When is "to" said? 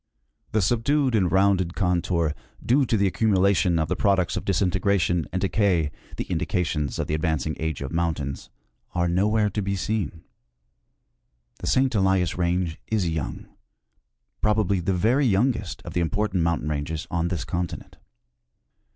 2.87-2.97, 9.51-9.61